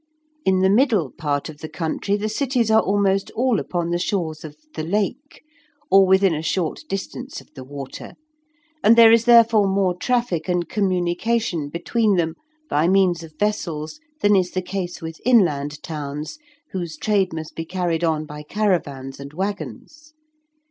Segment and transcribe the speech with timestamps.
[0.45, 4.43] In the middle part of the country the cities are almost all upon the shores
[4.43, 5.43] of the Lake,
[5.91, 8.13] or within a short distance of the water,
[8.83, 12.33] and there is therefore more traffic and communication between them
[12.67, 16.39] by means of vessels than is the case with inland towns,
[16.71, 20.15] whose trade must be carried on by caravans and waggons.